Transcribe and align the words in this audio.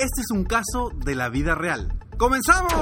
Este 0.00 0.22
es 0.22 0.30
un 0.30 0.44
caso 0.44 0.90
de 0.94 1.14
la 1.14 1.28
vida 1.28 1.54
real. 1.54 1.92
¡Comenzamos! 2.16 2.72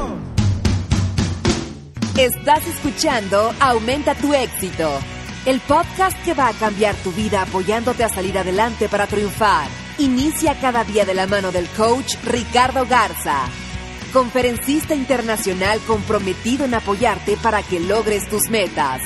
Estás 2.16 2.66
escuchando 2.66 3.52
Aumenta 3.60 4.14
tu 4.14 4.34
éxito, 4.34 4.88
el 5.46 5.60
podcast 5.60 6.16
que 6.24 6.34
va 6.34 6.48
a 6.48 6.52
cambiar 6.52 6.94
tu 6.96 7.12
vida 7.12 7.42
apoyándote 7.42 8.02
a 8.02 8.08
salir 8.08 8.36
adelante 8.38 8.88
para 8.88 9.06
triunfar. 9.06 9.68
Inicia 9.98 10.60
cada 10.60 10.84
día 10.84 11.04
de 11.04 11.14
la 11.14 11.26
mano 11.26 11.52
del 11.52 11.66
coach 11.70 12.16
Ricardo 12.24 12.86
Garza, 12.86 13.46
conferencista 14.12 14.94
internacional 14.94 15.80
comprometido 15.86 16.64
en 16.64 16.74
apoyarte 16.74 17.36
para 17.36 17.62
que 17.62 17.80
logres 17.80 18.28
tus 18.28 18.48
metas. 18.48 19.02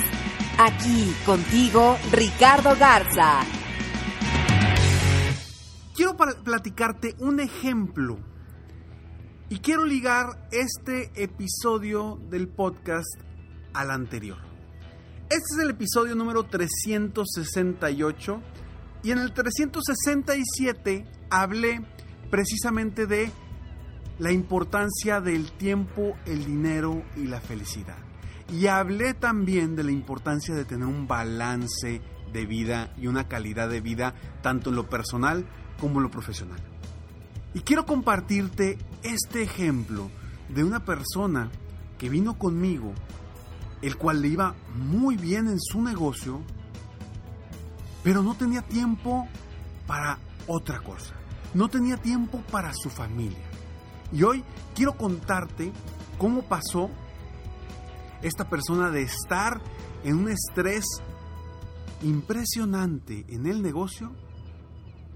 Aquí 0.59 1.15
contigo, 1.25 1.97
Ricardo 2.13 2.77
Garza. 2.79 3.43
Quiero 5.95 6.17
platicarte 6.17 7.15
un 7.19 7.39
ejemplo 7.39 8.19
y 9.51 9.59
quiero 9.59 9.85
ligar 9.85 10.49
este 10.51 11.11
episodio 11.23 12.19
del 12.31 12.49
podcast 12.49 13.21
al 13.75 13.91
anterior. 13.91 14.39
Este 15.25 15.55
es 15.55 15.59
el 15.61 15.69
episodio 15.69 16.15
número 16.15 16.45
368 16.45 18.41
y 19.03 19.11
en 19.11 19.19
el 19.19 19.35
367 19.35 21.05
hablé 21.29 21.85
precisamente 22.31 23.07
de 23.07 23.31
la 24.19 24.33
importancia 24.33 25.21
del 25.21 25.53
tiempo, 25.53 26.17
el 26.25 26.47
dinero 26.47 27.03
y 27.17 27.27
la 27.27 27.43
felicidad. 27.43 27.99
Y 28.51 28.67
hablé 28.69 29.13
también 29.13 29.77
de 29.77 29.85
la 29.85 29.93
importancia 29.93 30.55
de 30.55 30.65
tener 30.65 30.87
un 30.87 31.07
balance 31.07 32.01
de 32.33 32.47
vida 32.47 32.95
y 32.97 33.09
una 33.09 33.29
calidad 33.29 33.69
de 33.69 33.83
vida 33.83 34.15
tanto 34.41 34.71
en 34.71 34.77
lo 34.77 34.89
personal 34.89 35.47
como 35.83 35.99
lo 35.99 36.13
profesional. 36.13 36.61
Y 37.55 37.61
quiero 37.63 37.85
compartirte 37.87 38.79
este 39.03 39.43
ejemplo 39.43 40.13
de 40.49 40.63
una 40.63 40.85
persona 40.85 41.51
que 41.99 42.09
vino 42.09 42.39
conmigo, 42.39 42.93
el 43.83 43.97
cual 43.97 44.23
le 44.23 44.29
iba 44.29 44.55
muy 44.77 45.17
bien 45.17 45.49
en 45.49 45.59
su 45.61 45.83
negocio, 45.83 46.41
pero 48.05 48.23
no 48.23 48.37
tenía 48.37 48.63
tiempo 48.63 49.27
para 49.89 50.21
otra 50.47 50.79
cosa. 50.83 51.15
No 51.53 51.69
tenía 51.69 51.97
tiempo 51.97 52.41
para 52.53 52.73
su 52.75 52.89
familia. 52.89 53.45
Y 54.13 54.23
hoy 54.23 54.45
quiero 54.77 54.97
contarte 54.97 55.73
cómo 56.17 56.43
pasó 56.43 56.91
esta 58.23 58.49
persona 58.49 58.89
de 58.91 59.03
estar 59.03 59.61
en 60.05 60.15
un 60.15 60.29
estrés 60.29 60.85
impresionante 62.03 63.25
en 63.29 63.49
el 63.49 63.63
negocio 63.63 64.13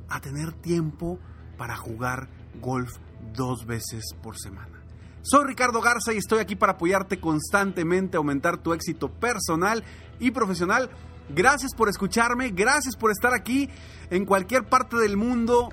a 0.08 0.20
tener 0.20 0.52
tiempo 0.52 1.18
para 1.56 1.76
jugar 1.76 2.28
golf 2.60 2.96
dos 3.34 3.66
veces 3.66 4.04
por 4.22 4.38
semana. 4.38 4.82
Soy 5.22 5.44
Ricardo 5.44 5.80
Garza 5.80 6.12
y 6.12 6.18
estoy 6.18 6.38
aquí 6.38 6.54
para 6.54 6.72
apoyarte 6.72 7.18
constantemente 7.18 8.16
aumentar 8.16 8.58
tu 8.58 8.72
éxito 8.72 9.10
personal 9.10 9.82
y 10.20 10.30
profesional. 10.30 10.88
Gracias 11.28 11.74
por 11.74 11.88
escucharme, 11.88 12.50
gracias 12.50 12.94
por 12.94 13.10
estar 13.10 13.34
aquí 13.34 13.68
en 14.10 14.24
cualquier 14.24 14.64
parte 14.64 14.96
del 14.96 15.16
mundo 15.16 15.70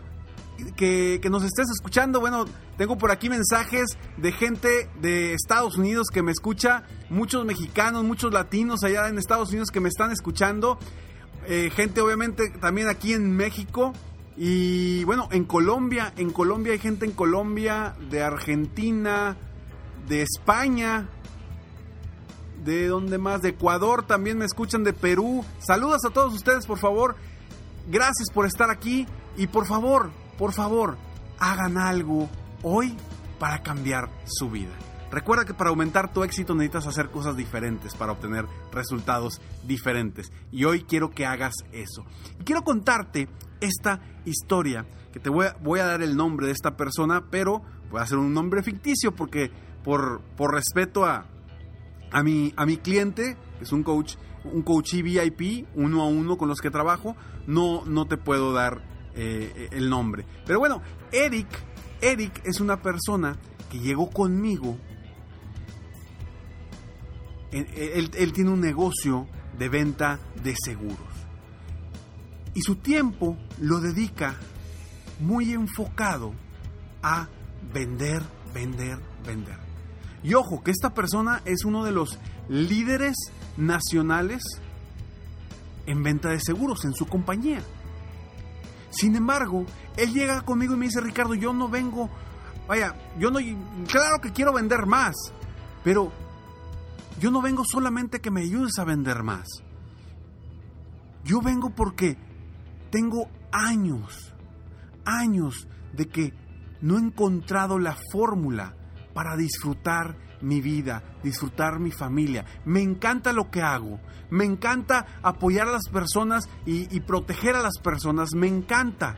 que, 0.75 1.19
que 1.21 1.29
nos 1.29 1.43
estés 1.43 1.69
escuchando. 1.69 2.19
Bueno, 2.19 2.45
tengo 2.77 2.97
por 2.97 3.11
aquí 3.11 3.29
mensajes 3.29 3.95
de 4.17 4.31
gente 4.31 4.89
de 4.99 5.33
Estados 5.33 5.77
Unidos 5.77 6.07
que 6.11 6.23
me 6.23 6.31
escucha, 6.31 6.83
muchos 7.11 7.45
mexicanos, 7.45 8.03
muchos 8.03 8.33
latinos 8.33 8.83
allá 8.83 9.07
en 9.07 9.19
Estados 9.19 9.49
Unidos 9.49 9.69
que 9.69 9.79
me 9.79 9.89
están 9.89 10.11
escuchando, 10.11 10.79
eh, 11.47 11.69
gente 11.75 12.01
obviamente 12.01 12.49
también 12.59 12.87
aquí 12.87 13.13
en 13.13 13.35
México. 13.35 13.93
Y 14.35 15.03
bueno, 15.03 15.29
en 15.31 15.45
Colombia, 15.45 16.13
en 16.17 16.31
Colombia 16.31 16.73
hay 16.73 16.79
gente 16.79 17.05
en 17.05 17.11
Colombia, 17.11 17.95
de 18.09 18.23
Argentina, 18.23 19.37
de 20.07 20.23
España, 20.23 21.07
de 22.63 22.87
donde 22.87 23.17
más, 23.17 23.41
de 23.41 23.49
Ecuador 23.49 24.05
también 24.05 24.37
me 24.37 24.45
escuchan, 24.45 24.83
de 24.83 24.93
Perú. 24.93 25.45
Saludos 25.59 26.05
a 26.05 26.09
todos 26.09 26.33
ustedes, 26.33 26.65
por 26.65 26.79
favor. 26.79 27.15
Gracias 27.87 28.29
por 28.33 28.45
estar 28.45 28.69
aquí 28.71 29.05
y 29.37 29.47
por 29.47 29.67
favor, 29.67 30.09
por 30.37 30.53
favor, 30.53 30.97
hagan 31.39 31.77
algo 31.77 32.29
hoy 32.63 32.95
para 33.39 33.61
cambiar 33.61 34.09
su 34.25 34.49
vida. 34.49 34.71
Recuerda 35.11 35.45
que 35.45 35.53
para 35.53 35.69
aumentar 35.69 36.11
tu 36.11 36.23
éxito 36.23 36.55
necesitas 36.55 36.87
hacer 36.87 37.11
cosas 37.11 37.37
diferentes 37.37 37.93
para 37.93 38.13
obtener 38.13 38.47
resultados 38.71 39.41
diferentes. 39.63 40.31
Y 40.51 40.63
hoy 40.63 40.85
quiero 40.85 41.11
que 41.11 41.27
hagas 41.27 41.53
eso. 41.71 42.03
Y 42.39 42.43
quiero 42.43 42.63
contarte 42.63 43.27
esta 43.63 44.01
historia, 44.25 44.85
que 45.11 45.19
te 45.19 45.29
voy 45.29 45.47
a, 45.47 45.57
voy 45.61 45.79
a 45.79 45.85
dar 45.85 46.01
el 46.01 46.15
nombre 46.15 46.47
de 46.47 46.53
esta 46.53 46.75
persona, 46.75 47.25
pero 47.29 47.61
voy 47.89 47.99
a 47.99 48.03
hacer 48.03 48.17
un 48.17 48.33
nombre 48.33 48.63
ficticio 48.63 49.13
porque 49.13 49.51
por, 49.83 50.21
por 50.37 50.53
respeto 50.53 51.05
a, 51.05 51.25
a, 52.11 52.23
mi, 52.23 52.53
a 52.55 52.65
mi 52.65 52.77
cliente, 52.77 53.37
que 53.57 53.63
es 53.63 53.71
un 53.71 53.83
coach, 53.83 54.15
un 54.43 54.61
coach 54.61 54.93
VIP, 54.93 55.67
uno 55.75 56.01
a 56.01 56.07
uno 56.07 56.37
con 56.37 56.47
los 56.49 56.59
que 56.59 56.69
trabajo, 56.69 57.15
no, 57.47 57.83
no 57.85 58.05
te 58.07 58.17
puedo 58.17 58.53
dar 58.53 58.81
eh, 59.15 59.69
el 59.71 59.89
nombre. 59.89 60.25
Pero 60.45 60.59
bueno, 60.59 60.81
Eric, 61.11 61.47
Eric 62.01 62.41
es 62.45 62.59
una 62.59 62.81
persona 62.81 63.37
que 63.69 63.79
llegó 63.79 64.09
conmigo 64.09 64.77
él, 67.51 67.67
él, 67.75 68.11
él, 68.17 68.33
tiene 68.33 68.49
un 68.49 68.61
negocio 68.61 69.27
de 69.57 69.69
venta 69.69 70.19
de 70.43 70.55
seguros. 70.57 71.12
Y 72.53 72.61
su 72.61 72.75
tiempo 72.75 73.37
lo 73.59 73.79
dedica 73.79 74.35
muy 75.19 75.53
enfocado 75.53 76.33
a 77.01 77.27
vender, 77.73 78.21
vender, 78.53 78.99
vender. 79.25 79.57
Y 80.23 80.33
ojo, 80.35 80.63
que 80.63 80.71
esta 80.71 80.93
persona 80.93 81.41
es 81.45 81.65
uno 81.65 81.83
de 81.83 81.91
los 81.91 82.19
líderes 82.47 83.15
nacionales 83.57 84.43
en 85.85 86.03
venta 86.03 86.29
de 86.29 86.39
seguros 86.39 86.85
en 86.85 86.93
su 86.93 87.07
compañía. 87.07 87.61
Sin 88.89 89.15
embargo, 89.15 89.65
él 89.97 90.13
llega 90.13 90.41
conmigo 90.41 90.75
y 90.75 90.77
me 90.77 90.85
dice, 90.85 91.01
Ricardo, 91.01 91.33
yo 91.33 91.51
no 91.51 91.67
vengo, 91.67 92.09
vaya, 92.67 92.95
yo 93.19 93.31
no, 93.31 93.39
claro 93.87 94.21
que 94.21 94.31
quiero 94.31 94.53
vender 94.53 94.85
más, 94.85 95.15
pero 95.83 96.11
yo 97.19 97.31
no 97.31 97.41
vengo 97.41 97.63
solamente 97.65 98.21
que 98.21 98.31
me 98.31 98.41
ayudes 98.41 98.77
a 98.77 98.85
vender 98.85 99.23
más. 99.23 99.47
Yo 101.23 101.41
vengo 101.41 101.69
porque 101.71 102.17
tengo 102.93 103.27
años, 103.51 104.35
años 105.03 105.67
de 105.93 106.07
que 106.09 106.31
no 106.81 106.97
he 106.97 107.01
encontrado 107.01 107.79
la 107.79 107.97
fórmula 108.11 108.75
para 109.15 109.35
disfrutar 109.35 110.15
mi 110.41 110.61
vida, 110.61 111.01
disfrutar 111.23 111.79
mi 111.79 111.89
familia. 111.89 112.45
Me 112.65 112.83
encanta 112.83 113.33
lo 113.33 113.49
que 113.49 113.63
hago, 113.63 113.99
me 114.29 114.45
encanta 114.45 115.07
apoyar 115.23 115.69
a 115.69 115.71
las 115.71 115.89
personas 115.91 116.47
y, 116.67 116.99
proteger 116.99 117.55
a 117.55 117.63
las 117.63 117.79
personas, 117.81 118.35
me 118.35 118.47
encanta. 118.47 119.15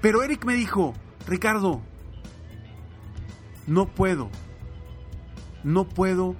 Pero 0.00 0.22
Eric 0.22 0.44
me 0.44 0.54
dijo, 0.54 0.92
Ricardo, 1.26 1.82
no 3.66 3.92
puedo, 3.92 4.30
no 5.64 5.88
puedo 5.88 6.36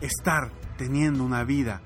estar 0.00 0.52
teniendo 0.76 1.24
una 1.24 1.42
vida 1.42 1.82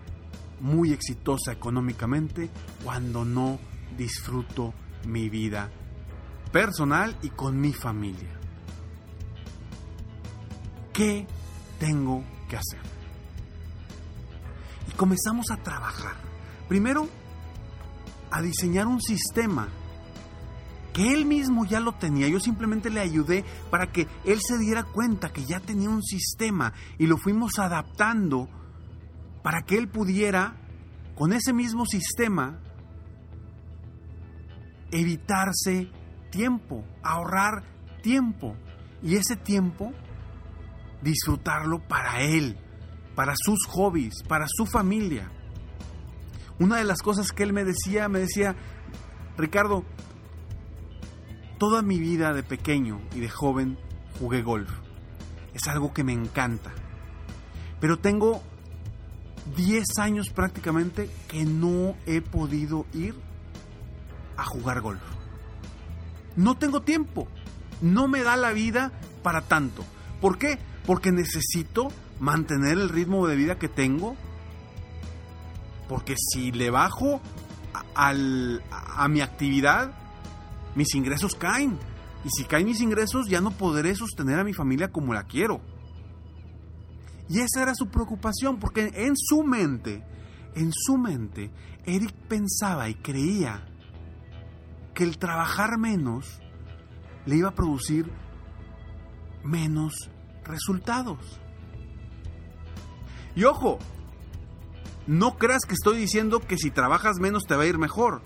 muy 0.63 0.93
exitosa 0.93 1.53
económicamente 1.53 2.49
cuando 2.85 3.25
no 3.25 3.59
disfruto 3.99 4.73
mi 5.07 5.29
vida 5.29 5.71
personal 6.51 7.17
y 7.23 7.31
con 7.31 7.61
mi 7.61 7.73
familia. 7.73 8.39
¿Qué 10.93 11.27
tengo 11.79 12.23
que 12.49 12.57
hacer? 12.57 12.81
Y 14.89 14.93
comenzamos 14.93 15.51
a 15.51 15.57
trabajar. 15.57 16.17
Primero, 16.69 17.09
a 18.31 18.41
diseñar 18.41 18.87
un 18.87 19.01
sistema 19.01 19.69
que 20.93 21.13
él 21.13 21.25
mismo 21.25 21.65
ya 21.65 21.81
lo 21.81 21.93
tenía. 21.93 22.29
Yo 22.29 22.39
simplemente 22.39 22.91
le 22.91 23.01
ayudé 23.01 23.45
para 23.71 23.91
que 23.91 24.07
él 24.25 24.39
se 24.41 24.59
diera 24.59 24.85
cuenta 24.85 25.33
que 25.33 25.45
ya 25.45 25.59
tenía 25.59 25.91
un 25.91 26.03
sistema 26.03 26.73
y 26.99 27.07
lo 27.07 27.17
fuimos 27.17 27.59
adaptando 27.59 28.49
para 29.43 29.63
que 29.63 29.77
él 29.77 29.89
pudiera, 29.89 30.57
con 31.15 31.33
ese 31.33 31.53
mismo 31.53 31.85
sistema, 31.87 32.59
evitarse 34.91 35.91
tiempo, 36.31 36.85
ahorrar 37.03 37.65
tiempo. 38.03 38.57
Y 39.03 39.17
ese 39.17 39.37
tiempo, 39.37 39.93
disfrutarlo 41.03 41.81
para 41.87 42.21
él, 42.21 42.57
para 43.15 43.35
sus 43.37 43.67
hobbies, 43.69 44.23
para 44.29 44.47
su 44.49 44.67
familia. 44.67 45.31
Una 46.59 46.77
de 46.77 46.85
las 46.85 47.03
cosas 47.03 47.33
que 47.33 47.43
él 47.43 47.53
me 47.53 47.65
decía, 47.65 48.09
me 48.09 48.21
decía, 48.21 48.55
Ricardo, 49.37 49.85
Toda 51.63 51.81
mi 51.81 52.01
vida 52.01 52.33
de 52.33 52.43
pequeño 52.43 53.01
y 53.15 53.21
de 53.21 53.29
joven 53.29 53.79
jugué 54.19 54.43
golf. 54.43 54.69
Es 55.55 55.69
algo 55.69 55.95
que 55.95 56.03
me 56.03 56.13
encanta. 56.13 56.73
Pero 57.79 58.01
tengo 58.01 58.43
10 59.57 59.99
años 59.99 60.31
prácticamente 60.31 61.11
que 61.29 61.45
no 61.45 61.97
he 62.07 62.21
podido 62.21 62.87
ir 62.95 63.15
a 64.37 64.45
jugar 64.45 64.81
golf. 64.81 65.03
No 66.37 66.57
tengo 66.57 66.83
tiempo. 66.83 67.29
No 67.81 68.09
me 68.09 68.23
da 68.23 68.37
la 68.37 68.53
vida 68.53 68.93
para 69.23 69.43
tanto. 69.43 69.85
¿Por 70.21 70.39
qué? 70.39 70.59
Porque 70.87 71.13
necesito 71.13 71.89
mantener 72.21 72.79
el 72.79 72.89
ritmo 72.89 73.27
de 73.27 73.37
vida 73.37 73.59
que 73.59 73.69
tengo. 73.69 74.17
Porque 75.89 76.15
si 76.17 76.53
le 76.53 76.71
bajo 76.71 77.21
a, 77.95 78.15
a 78.97 79.09
mi 79.09 79.21
actividad, 79.21 79.93
mis 80.75 80.95
ingresos 80.95 81.35
caen. 81.35 81.79
Y 82.25 82.29
si 82.31 82.45
caen 82.45 82.67
mis 82.67 82.81
ingresos, 82.81 83.29
ya 83.29 83.41
no 83.41 83.51
podré 83.51 83.95
sostener 83.95 84.39
a 84.39 84.45
mi 84.45 84.55
familia 84.55 84.93
como 84.93 85.13
la 85.13 85.25
quiero. 85.25 85.61
Y 87.29 87.41
esa 87.41 87.63
era 87.63 87.75
su 87.75 87.89
preocupación, 87.89 88.59
porque 88.59 88.91
en 88.95 89.17
su 89.17 89.43
mente, 89.43 90.05
en 90.55 90.71
su 90.73 90.97
mente, 90.99 91.51
Eric 91.87 92.13
pensaba 92.29 92.89
y 92.89 92.95
creía 92.95 93.67
que 94.95 95.05
el 95.05 95.19
trabajar 95.19 95.79
menos 95.79 96.41
le 97.27 97.37
iba 97.37 97.49
a 97.49 97.55
producir 97.55 98.11
menos 99.45 100.11
resultados. 100.45 101.41
Y 103.35 103.45
ojo, 103.45 103.79
no 105.07 105.37
creas 105.39 105.65
que 105.67 105.75
estoy 105.75 105.99
diciendo 105.99 106.41
que 106.41 106.59
si 106.59 106.71
trabajas 106.71 107.19
menos 107.19 107.45
te 107.45 107.57
va 107.57 107.63
a 107.63 107.67
ir 107.67 107.79
mejor. 107.79 108.23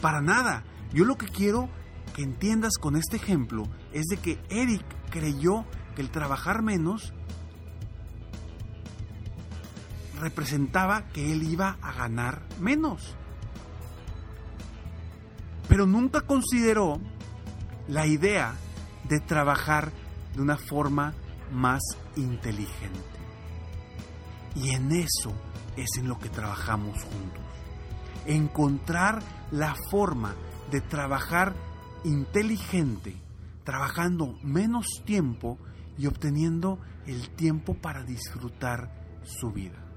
Para 0.00 0.20
nada. 0.20 0.64
Yo 0.92 1.04
lo 1.04 1.16
que 1.16 1.26
quiero 1.26 1.68
que 2.14 2.22
entiendas 2.22 2.78
con 2.78 2.96
este 2.96 3.16
ejemplo 3.16 3.64
es 3.92 4.06
de 4.06 4.16
que 4.16 4.38
Eric 4.48 4.84
creyó 5.10 5.64
que 5.94 6.02
el 6.02 6.10
trabajar 6.10 6.62
menos 6.62 7.12
representaba 10.18 11.08
que 11.08 11.32
él 11.32 11.42
iba 11.42 11.78
a 11.80 11.92
ganar 11.92 12.42
menos. 12.60 13.16
Pero 15.68 15.86
nunca 15.86 16.22
consideró 16.22 17.00
la 17.88 18.06
idea 18.06 18.54
de 19.08 19.20
trabajar 19.20 19.92
de 20.34 20.42
una 20.42 20.56
forma 20.56 21.14
más 21.52 21.80
inteligente. 22.16 22.98
Y 24.54 24.70
en 24.70 24.92
eso 24.92 25.32
es 25.76 25.88
en 25.98 26.08
lo 26.08 26.18
que 26.18 26.28
trabajamos 26.28 27.02
juntos. 27.04 27.42
Encontrar 28.26 29.22
la 29.50 29.74
forma 29.90 30.34
de 30.70 30.80
trabajar 30.80 31.54
inteligente, 32.04 33.16
trabajando 33.64 34.38
menos 34.42 34.86
tiempo 35.04 35.58
y 35.96 36.06
obteniendo 36.06 36.78
el 37.06 37.30
tiempo 37.30 37.74
para 37.74 38.02
disfrutar 38.02 38.90
su 39.24 39.50
vida. 39.50 39.87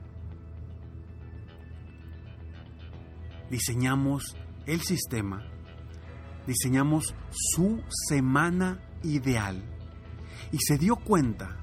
Diseñamos 3.51 4.38
el 4.65 4.80
sistema, 4.80 5.44
diseñamos 6.48 7.13
su 7.31 7.83
semana 8.07 8.80
ideal 9.03 9.62
y 10.53 10.57
se 10.59 10.77
dio 10.77 10.95
cuenta 10.95 11.57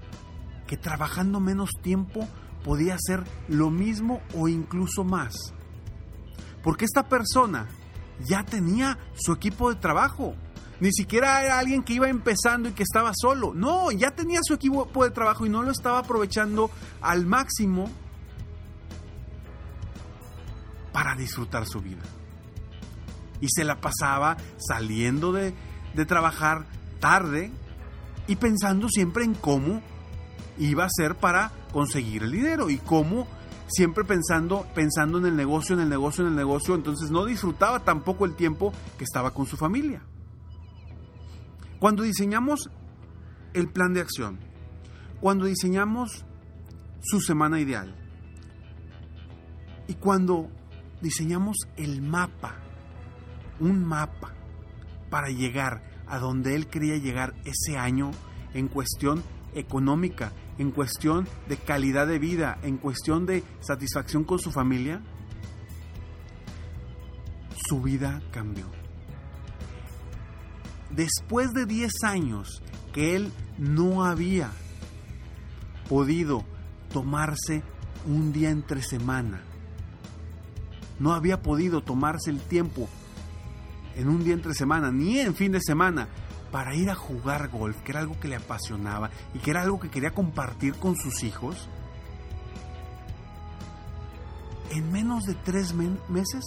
que 0.67 0.77
trabajando 0.77 1.41
menos 1.41 1.71
tiempo 1.83 2.29
podía 2.63 2.97
hacer 2.97 3.25
lo 3.49 3.71
mismo 3.71 4.21
o 4.35 4.49
incluso 4.49 5.03
más. 5.03 5.35
Porque 6.63 6.85
esta 6.85 7.09
persona 7.09 7.67
ya 8.23 8.45
tenía 8.45 8.99
su 9.15 9.33
equipo 9.33 9.73
de 9.73 9.81
trabajo. 9.81 10.35
Ni 10.81 10.93
siquiera 10.93 11.43
era 11.43 11.59
alguien 11.59 11.83
que 11.83 11.95
iba 11.95 12.11
empezando 12.11 12.69
y 12.69 12.73
que 12.73 12.83
estaba 12.83 13.13
solo. 13.19 13.55
No, 13.55 13.91
ya 13.93 14.11
tenía 14.11 14.41
su 14.43 14.53
equipo 14.53 15.05
de 15.05 15.11
trabajo 15.11 15.47
y 15.47 15.49
no 15.49 15.63
lo 15.63 15.71
estaba 15.71 16.01
aprovechando 16.01 16.71
al 17.01 17.25
máximo 17.25 17.89
para 20.99 21.15
disfrutar 21.15 21.65
su 21.65 21.81
vida. 21.81 22.03
Y 23.41 23.47
se 23.55 23.63
la 23.63 23.81
pasaba 23.81 24.37
saliendo 24.57 25.33
de, 25.33 25.55
de 25.95 26.07
trabajar 26.07 26.67
tarde 26.99 27.53
y 28.27 28.35
pensando 28.35 28.89
siempre 28.89 29.23
en 29.23 29.35
cómo 29.35 29.81
iba 30.59 30.85
a 30.85 30.89
ser 30.91 31.15
para 31.15 31.53
conseguir 31.73 32.25
el 32.25 32.33
dinero 32.33 32.69
y 32.69 32.79
cómo 32.79 33.29
siempre 33.69 34.03
pensando, 34.03 34.67
pensando 34.75 35.19
en 35.19 35.27
el 35.27 35.37
negocio, 35.37 35.77
en 35.77 35.83
el 35.83 35.89
negocio, 35.89 36.25
en 36.25 36.31
el 36.31 36.37
negocio, 36.37 36.75
entonces 36.75 37.13
no 37.13 37.27
disfrutaba 37.27 37.85
tampoco 37.85 38.25
el 38.25 38.35
tiempo 38.35 38.73
que 38.99 39.05
estaba 39.05 39.31
con 39.31 39.47
su 39.47 39.57
familia. 39.57 40.03
Cuando 41.79 42.03
diseñamos 42.03 42.71
el 43.55 43.71
plan 43.71 43.95
de 43.95 44.01
acción, 44.01 44.41
cuando 45.21 45.45
diseñamos 45.45 46.25
su 47.03 47.21
semana 47.21 47.61
ideal 47.61 47.95
y 49.87 49.95
cuando 49.95 50.58
diseñamos 51.01 51.57
el 51.77 52.03
mapa, 52.03 52.57
un 53.61 53.85
mapa 53.85 54.35
para 55.11 55.29
llegar 55.29 55.83
a 56.07 56.19
donde 56.19 56.55
él 56.55 56.67
quería 56.67 56.97
llegar 56.97 57.35
ese 57.45 57.79
año 57.79 58.11
en 58.55 58.69
cuestión 58.69 59.23
económica, 59.55 60.33
en 60.59 60.71
cuestión 60.71 61.29
de 61.49 61.57
calidad 61.57 62.07
de 62.07 62.19
vida, 62.19 62.59
en 62.63 62.77
cuestión 62.77 63.27
de 63.27 63.45
satisfacción 63.61 64.25
con 64.25 64.39
su 64.39 64.51
familia, 64.51 65.03
su 67.69 67.83
vida 67.83 68.23
cambió. 68.33 68.67
Después 70.91 71.53
de 71.53 71.67
10 71.67 71.93
años 72.05 72.63
que 72.93 73.15
él 73.15 73.31
no 73.59 74.05
había 74.05 74.51
podido 75.89 76.45
tomarse 76.93 77.63
un 78.07 78.33
día 78.33 78.51
entre 78.51 78.83
semana, 78.83 79.43
no 80.99 81.13
había 81.13 81.43
podido 81.43 81.83
tomarse 81.83 82.31
el 82.31 82.41
tiempo 82.41 82.89
en 83.97 84.09
un 84.09 84.25
día 84.25 84.35
entre 84.35 84.55
semana, 84.55 84.93
ni 84.93 85.19
en 85.19 85.35
fin 85.35 85.53
de 85.53 85.61
semana, 85.61 86.09
para 86.53 86.75
ir 86.75 86.91
a 86.91 86.95
jugar 86.95 87.49
golf, 87.49 87.81
que 87.83 87.93
era 87.93 88.01
algo 88.01 88.19
que 88.19 88.29
le 88.29 88.37
apasionaba 88.37 89.11
y 89.35 89.39
que 89.39 89.51
era 89.51 89.63
algo 89.63 89.81
que 89.81 89.91
quería 89.91 90.13
compartir 90.13 90.75
con 90.75 90.97
sus 90.97 91.23
hijos, 91.23 91.69
en 94.71 94.93
menos 94.93 95.25
de 95.25 95.35
tres 95.35 95.75
meses, 95.75 96.45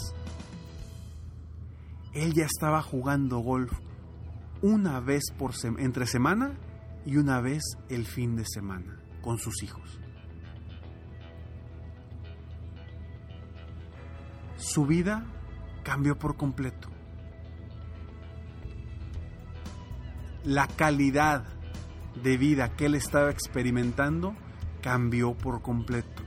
él 2.13 2.33
ya 2.33 2.45
estaba 2.45 2.81
jugando 2.81 3.39
golf 3.39 3.71
una 4.61 4.99
vez 4.99 5.23
por 5.37 5.53
entre 5.79 6.05
semana 6.05 6.53
y 7.05 7.17
una 7.17 7.41
vez 7.41 7.63
el 7.89 8.05
fin 8.05 8.35
de 8.35 8.45
semana 8.45 8.99
con 9.21 9.39
sus 9.39 9.63
hijos. 9.63 9.99
Su 14.73 14.85
vida 14.85 15.25
cambió 15.83 16.17
por 16.17 16.37
completo. 16.37 16.91
la 20.43 20.67
calidad 20.67 21.43
de 22.21 22.37
vida 22.37 22.75
que 22.75 22.87
él 22.87 22.95
estaba 22.95 23.29
experimentando 23.29 24.35
cambió 24.81 25.33
por 25.33 25.61
completo. 25.61 26.23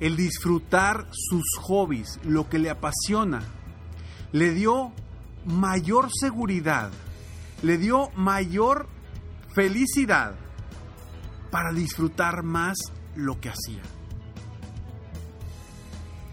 El 0.00 0.16
disfrutar 0.16 1.06
sus 1.12 1.44
hobbies, 1.62 2.20
lo 2.24 2.48
que 2.48 2.58
le 2.58 2.68
apasiona, 2.68 3.42
le 4.32 4.50
dio 4.52 4.92
mayor 5.46 6.10
seguridad, 6.12 6.90
le 7.62 7.78
dio 7.78 8.10
mayor 8.16 8.88
felicidad 9.54 10.34
para 11.50 11.72
disfrutar 11.72 12.42
más 12.42 12.76
lo 13.14 13.40
que 13.40 13.50
hacía. 13.50 13.82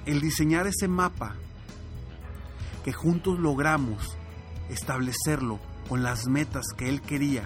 El 0.05 0.21
diseñar 0.21 0.67
ese 0.67 0.87
mapa 0.87 1.35
que 2.83 2.93
juntos 2.93 3.39
logramos 3.39 4.17
establecerlo 4.69 5.59
con 5.87 6.03
las 6.03 6.27
metas 6.27 6.65
que 6.77 6.89
él 6.89 7.01
quería 7.01 7.43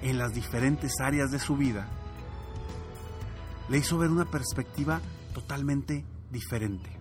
en 0.00 0.18
las 0.18 0.32
diferentes 0.32 0.92
áreas 1.00 1.30
de 1.30 1.38
su 1.38 1.56
vida, 1.56 1.88
le 3.68 3.78
hizo 3.78 3.98
ver 3.98 4.10
una 4.10 4.24
perspectiva 4.24 5.00
totalmente 5.32 6.04
diferente. 6.30 6.98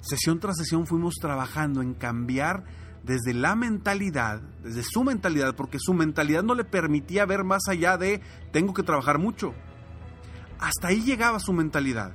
Sesión 0.00 0.40
tras 0.40 0.56
sesión 0.56 0.86
fuimos 0.86 1.14
trabajando 1.14 1.82
en 1.82 1.94
cambiar 1.94 2.64
desde 3.02 3.34
la 3.34 3.54
mentalidad, 3.54 4.40
desde 4.62 4.82
su 4.82 5.04
mentalidad, 5.04 5.54
porque 5.54 5.78
su 5.78 5.92
mentalidad 5.92 6.42
no 6.42 6.54
le 6.54 6.64
permitía 6.64 7.26
ver 7.26 7.44
más 7.44 7.68
allá 7.68 7.96
de 7.98 8.20
tengo 8.52 8.72
que 8.72 8.82
trabajar 8.82 9.18
mucho. 9.18 9.54
Hasta 10.58 10.88
ahí 10.88 11.02
llegaba 11.02 11.38
su 11.40 11.52
mentalidad. 11.52 12.14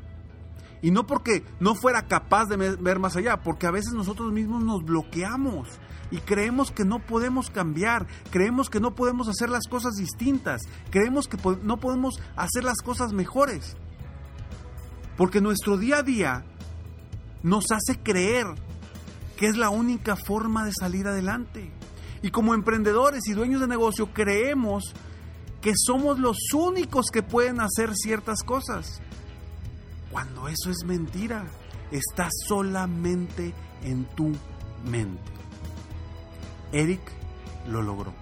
Y 0.82 0.92
no 0.92 1.06
porque 1.06 1.44
no 1.60 1.76
fuera 1.76 2.08
capaz 2.08 2.46
de 2.46 2.56
ver 2.56 3.00
más 3.00 3.16
allá, 3.16 3.42
porque 3.42 3.68
a 3.68 3.72
veces 3.72 3.94
nosotros 3.94 4.32
mismos 4.32 4.64
nos 4.64 4.84
bloqueamos 4.84 5.68
y 6.12 6.18
creemos 6.18 6.72
que 6.72 6.86
no 6.86 7.00
podemos 7.00 7.50
cambiar, 7.50 8.08
creemos 8.32 8.70
que 8.70 8.80
no 8.80 8.96
podemos 8.96 9.28
hacer 9.28 9.50
las 9.50 9.68
cosas 9.68 9.96
distintas, 9.96 10.62
creemos 10.90 11.28
que 11.28 11.38
no 11.64 11.78
podemos 11.78 12.20
hacer 12.36 12.64
las 12.64 12.78
cosas 12.78 13.14
mejores. 13.14 13.76
Porque 15.18 15.42
nuestro 15.42 15.78
día 15.78 15.98
a 15.98 16.04
día 16.04 16.46
nos 17.44 17.66
hace 17.72 18.00
creer 18.02 18.46
que 19.38 19.48
es 19.48 19.58
la 19.58 19.70
única 19.70 20.16
forma 20.16 20.66
de 20.66 20.72
salir 20.78 21.08
adelante. 21.08 21.72
Y 22.22 22.32
como 22.32 22.54
emprendedores 22.54 23.28
y 23.28 23.34
dueños 23.34 23.62
de 23.62 23.68
negocio 23.68 24.14
creemos 24.14 24.94
que 25.62 25.74
somos 25.76 26.20
los 26.20 26.38
únicos 26.54 27.08
que 27.12 27.24
pueden 27.24 27.60
hacer 27.60 27.92
ciertas 27.96 28.44
cosas. 28.44 29.02
Cuando 30.12 30.48
eso 30.48 30.70
es 30.70 30.84
mentira, 30.86 31.46
está 31.92 32.30
solamente 32.48 33.54
en 33.84 34.06
tu 34.16 34.34
mente. 34.86 35.32
Eric 36.72 37.02
lo 37.68 37.82
logró. 37.82 38.14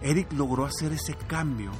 Eric 0.00 0.32
logró 0.32 0.64
hacer 0.64 0.92
ese 0.92 1.14
cambio 1.14 1.70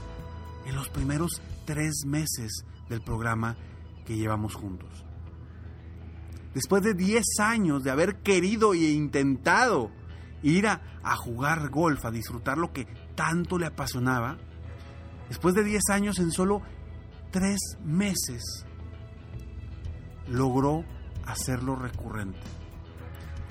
en 0.67 0.77
los 0.77 0.89
primeros 0.89 1.43
tres 1.65 2.05
meses 2.07 2.65
del 2.89 3.03
programa 3.03 3.57
que 4.05 4.17
llevamos 4.17 4.55
juntos. 4.55 5.05
Después 6.55 6.83
de 6.83 6.95
10 6.95 7.25
años 7.41 7.83
de 7.83 7.91
haber 7.91 8.17
querido 8.17 8.75
e 8.75 8.91
intentado 8.91 9.91
ir 10.43 10.67
a, 10.67 10.81
jugar 11.17 11.71
golf, 11.71 12.05
a 12.05 12.11
disfrutar 12.11 12.59
lo 12.59 12.73
que 12.73 12.87
tanto 13.15 13.59
le 13.59 13.67
apasionaba, 13.67 14.39
después 15.29 15.55
de 15.55 15.65
10 15.65 15.83
años 15.91 16.19
en 16.19 16.31
solo 16.31 16.63
3 17.31 17.59
meses, 17.85 18.67
logró 20.29 20.85
hacerlo 21.27 21.77
recurrente 21.77 22.41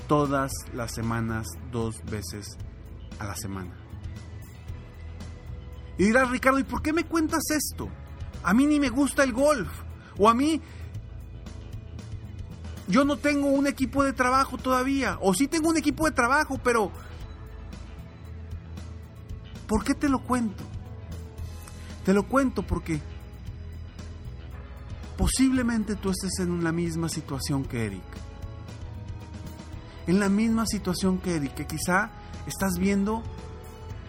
todas 0.07 0.51
las 0.73 0.93
semanas, 0.93 1.47
dos 1.71 2.03
veces 2.03 2.57
a 3.19 3.25
la 3.25 3.35
semana. 3.35 3.73
Y 5.97 6.05
dirás, 6.05 6.29
Ricardo, 6.29 6.59
¿y 6.59 6.63
por 6.63 6.81
qué 6.81 6.91
me 6.91 7.05
cuentas 7.05 7.43
esto? 7.49 7.87
A 8.43 8.53
mí 8.53 8.65
ni 8.65 8.79
me 8.79 8.89
gusta 8.89 9.23
el 9.23 9.33
golf. 9.33 9.69
O 10.17 10.27
a 10.27 10.33
mí, 10.33 10.61
yo 12.87 13.05
no 13.05 13.17
tengo 13.17 13.47
un 13.47 13.67
equipo 13.67 14.03
de 14.03 14.11
trabajo 14.11 14.57
todavía. 14.57 15.17
O 15.21 15.33
sí 15.33 15.47
tengo 15.47 15.69
un 15.69 15.77
equipo 15.77 16.05
de 16.05 16.11
trabajo, 16.11 16.59
pero... 16.63 16.91
¿Por 19.67 19.85
qué 19.85 19.93
te 19.93 20.09
lo 20.09 20.19
cuento? 20.19 20.63
Te 22.03 22.13
lo 22.13 22.23
cuento 22.23 22.63
porque 22.63 22.99
posiblemente 25.21 25.95
tú 25.95 26.09
estés 26.09 26.39
en 26.39 26.63
la 26.63 26.71
misma 26.71 27.07
situación 27.07 27.63
que 27.63 27.85
Eric 27.85 28.03
en 30.07 30.19
la 30.19 30.29
misma 30.29 30.65
situación 30.65 31.19
que 31.19 31.35
Eric, 31.35 31.53
que 31.53 31.67
quizá 31.67 32.09
estás 32.47 32.79
viendo 32.79 33.21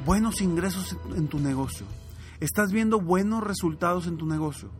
buenos 0.07 0.41
ingresos 0.41 0.97
en 1.15 1.29
tu 1.29 1.39
negocio, 1.39 1.87
estás 2.41 2.73
viendo 2.73 2.99
buenos 2.99 3.45
resultados 3.45 4.07
en 4.07 4.17
tu 4.17 4.27
negocio, 4.27 4.71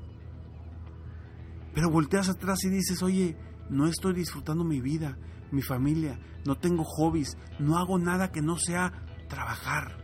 pero 1.75 1.91
volteas 1.91 2.31
atrás 2.31 2.65
y 2.65 2.71
dices, 2.71 3.03
oye, 3.03 3.37
no 3.69 3.87
estoy 3.87 4.15
disfrutando 4.15 4.65
mi 4.65 4.81
vida, 4.81 5.19
mi 5.51 5.61
familia, 5.61 6.19
no 6.47 6.57
tengo 6.57 6.83
hobbies, 6.83 7.37
no 7.59 7.77
hago 7.77 7.99
nada 7.99 8.33
que 8.33 8.41
no 8.41 8.57
sea 8.57 9.05
trabajar. 9.29 10.03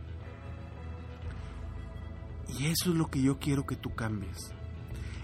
Y 2.47 2.67
eso 2.67 2.91
es 2.91 2.95
lo 2.95 3.09
que 3.09 3.21
yo 3.21 3.39
quiero 3.39 3.65
que 3.65 3.75
tú 3.75 3.95
cambies. 3.95 4.58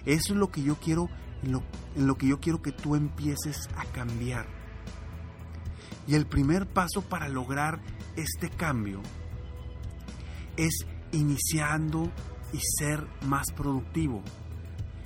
Eso 0.05 0.33
es 0.33 0.39
lo 0.39 0.51
que 0.51 0.62
yo 0.62 0.75
quiero, 0.75 1.09
en 1.43 2.07
lo, 2.07 2.17
que 2.17 2.27
yo 2.27 2.39
quiero 2.39 2.62
que 2.62 2.71
tú 2.71 2.95
empieces 2.95 3.69
a 3.75 3.85
cambiar. 3.85 4.45
Y 6.07 6.15
el 6.15 6.27
primer 6.27 6.67
paso 6.67 7.01
para 7.01 7.27
lograr 7.27 7.81
este 8.15 8.50
cambio 8.50 9.01
es 10.57 10.85
iniciando 11.12 12.12
y 12.53 12.59
ser 12.79 13.05
más 13.27 13.51
productivo. 13.51 14.21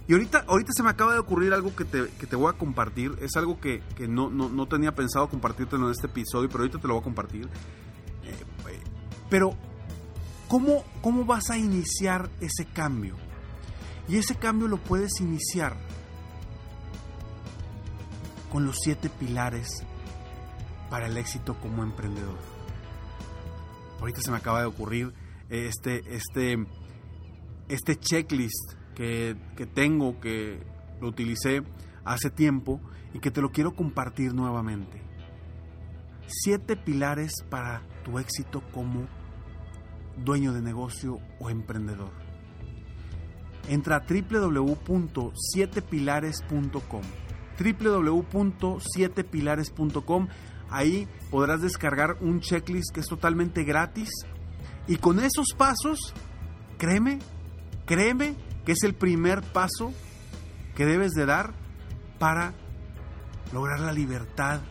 Y 0.07 0.13
ahorita, 0.13 0.43
ahorita 0.47 0.71
se 0.73 0.83
me 0.83 0.89
acaba 0.89 1.13
de 1.13 1.19
ocurrir 1.19 1.53
algo 1.53 1.73
que 1.75 1.85
te, 1.85 2.35
voy 2.35 2.51
a 2.51 2.57
compartir. 2.57 3.15
Es 3.21 3.37
algo 3.37 3.59
que, 3.59 3.81
no, 4.09 4.29
no, 4.29 4.65
tenía 4.67 4.93
pensado 4.93 5.29
compartirte 5.29 5.75
en 5.75 5.83
este 5.85 6.07
episodio, 6.07 6.49
pero 6.49 6.63
ahorita 6.63 6.79
te 6.79 6.87
lo 6.87 6.95
voy 6.95 7.01
a 7.01 7.03
compartir. 7.03 7.45
Eh, 8.23 8.79
pero, 9.29 9.51
¿cómo, 10.47 10.83
¿cómo 11.01 11.25
vas 11.25 11.51
a 11.51 11.57
iniciar 11.57 12.29
ese 12.41 12.65
cambio? 12.65 13.28
Y 14.09 14.17
ese 14.17 14.35
cambio 14.35 14.67
lo 14.67 14.77
puedes 14.77 15.21
iniciar 15.21 15.77
con 18.51 18.65
los 18.65 18.77
siete 18.81 19.07
pilares 19.07 19.85
para 20.89 21.05
el 21.05 21.15
éxito 21.15 21.55
como 21.61 21.83
emprendedor. 21.83 22.39
Ahorita 23.99 24.21
se 24.21 24.31
me 24.31 24.37
acaba 24.37 24.61
de 24.61 24.65
ocurrir 24.65 25.13
este, 25.49 26.01
este, 26.15 26.65
este 27.67 27.95
checklist 27.97 28.73
que, 28.95 29.37
que 29.55 29.67
tengo, 29.67 30.19
que 30.19 30.65
lo 30.99 31.09
utilicé 31.09 31.61
hace 32.03 32.31
tiempo 32.31 32.81
y 33.13 33.19
que 33.19 33.29
te 33.29 33.41
lo 33.41 33.51
quiero 33.51 33.75
compartir 33.75 34.33
nuevamente. 34.33 35.03
Siete 36.25 36.75
pilares 36.75 37.43
para 37.47 37.83
tu 38.03 38.17
éxito 38.17 38.63
como 38.71 39.07
dueño 40.17 40.51
de 40.51 40.61
negocio 40.61 41.19
o 41.39 41.51
emprendedor. 41.51 42.28
Entra 43.67 43.97
a 43.97 44.05
www.7pilares.com 44.07 47.01
www.7pilares.com 47.59 50.27
Ahí 50.69 51.07
podrás 51.31 51.61
descargar 51.61 52.17
un 52.21 52.41
checklist 52.41 52.93
que 52.93 52.99
es 52.99 53.07
totalmente 53.07 53.63
gratis. 53.63 54.09
Y 54.87 54.97
con 54.97 55.19
esos 55.19 55.47
pasos, 55.57 56.13
créeme, 56.77 57.19
créeme 57.85 58.35
que 58.65 58.73
es 58.73 58.83
el 58.83 58.93
primer 58.93 59.41
paso 59.41 59.93
que 60.75 60.85
debes 60.85 61.11
de 61.11 61.25
dar 61.25 61.53
para 62.19 62.53
lograr 63.51 63.79
la 63.79 63.93
libertad 63.93 64.61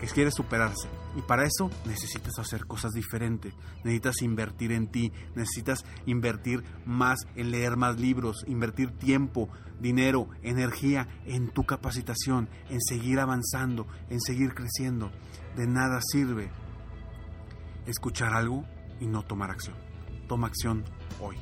Que 0.00 0.06
quiere 0.06 0.30
superarse. 0.30 0.88
Y 1.16 1.22
para 1.22 1.44
eso 1.44 1.70
necesitas 1.86 2.38
hacer 2.38 2.66
cosas 2.66 2.92
diferentes. 2.92 3.54
Necesitas 3.84 4.22
invertir 4.22 4.72
en 4.72 4.88
ti, 4.88 5.12
necesitas 5.34 5.84
invertir 6.04 6.62
más 6.84 7.20
en 7.34 7.50
leer 7.50 7.76
más 7.76 7.98
libros, 7.98 8.44
invertir 8.46 8.90
tiempo, 8.90 9.48
dinero, 9.80 10.28
energía 10.42 11.08
en 11.24 11.48
tu 11.50 11.64
capacitación, 11.64 12.48
en 12.68 12.80
seguir 12.80 13.20
avanzando, 13.20 13.86
en 14.10 14.20
seguir 14.20 14.54
creciendo. 14.54 15.10
De 15.56 15.66
nada 15.66 16.00
sirve 16.02 16.50
escuchar 17.86 18.34
algo 18.34 18.64
y 19.00 19.06
no 19.06 19.22
tomar 19.22 19.50
acción. 19.50 19.76
Toma 20.28 20.48
acción 20.48 20.84
hoy. 21.20 21.36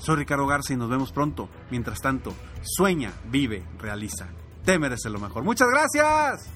Soy 0.00 0.16
Ricardo 0.16 0.46
Garza 0.46 0.72
y 0.72 0.76
nos 0.76 0.90
vemos 0.90 1.12
pronto. 1.12 1.48
Mientras 1.70 2.00
tanto, 2.00 2.34
sueña, 2.62 3.12
vive, 3.30 3.64
realiza. 3.78 4.28
Te 4.64 4.78
mereces 4.78 5.10
lo 5.10 5.18
mejor. 5.18 5.42
Muchas 5.42 5.68
gracias. 5.68 6.55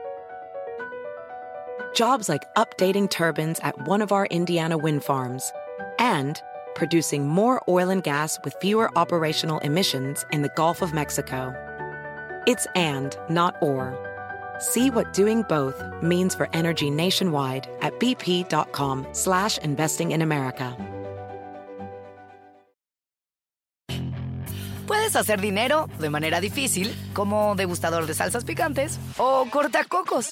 Jobs 1.93 2.29
like 2.29 2.43
updating 2.55 3.09
turbines 3.09 3.59
at 3.59 3.87
one 3.87 4.01
of 4.01 4.11
our 4.11 4.25
Indiana 4.27 4.77
wind 4.77 5.03
farms 5.03 5.51
and 5.99 6.41
producing 6.73 7.27
more 7.27 7.61
oil 7.67 7.89
and 7.89 8.03
gas 8.03 8.39
with 8.43 8.55
fewer 8.61 8.89
operational 8.97 9.59
emissions 9.59 10.25
in 10.31 10.41
the 10.41 10.51
Gulf 10.55 10.81
of 10.81 10.93
Mexico. 10.93 11.53
It's 12.47 12.65
and, 12.75 13.15
not 13.29 13.55
or. 13.61 13.93
See 14.59 14.89
what 14.89 15.13
doing 15.13 15.43
both 15.43 15.83
means 16.01 16.33
for 16.33 16.49
energy 16.53 16.89
nationwide 16.89 17.67
at 17.81 17.99
bp.com 17.99 19.05
slash 19.11 19.57
investing 19.59 20.11
in 20.11 20.21
America. 20.21 20.77
Puedes 24.91 25.15
hacer 25.15 25.39
dinero 25.39 25.87
de 25.99 26.09
manera 26.09 26.41
difícil, 26.41 26.93
como 27.13 27.55
degustador 27.55 28.07
de 28.07 28.13
salsas 28.13 28.43
picantes, 28.43 28.99
o 29.17 29.45
cortacocos, 29.49 30.31